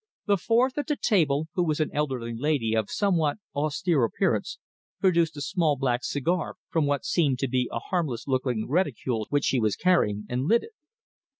The 0.25 0.35
fourth 0.37 0.79
at 0.79 0.87
the 0.87 0.97
table, 0.99 1.47
who 1.53 1.63
was 1.63 1.79
an 1.79 1.91
elderly 1.93 2.33
lady 2.35 2.73
of 2.75 2.89
somewhat 2.89 3.37
austere 3.53 4.03
appearance, 4.03 4.57
produced 4.99 5.37
a 5.37 5.41
small 5.41 5.75
black 5.77 6.03
cigar 6.03 6.55
from 6.71 6.87
what 6.87 7.05
seemed 7.05 7.37
to 7.37 7.47
be 7.47 7.69
a 7.71 7.77
harmless 7.77 8.25
looking 8.25 8.67
reticule 8.67 9.27
which 9.29 9.45
she 9.45 9.59
was 9.59 9.75
carrying, 9.75 10.25
and 10.27 10.45
lit 10.45 10.63
it. 10.63 10.73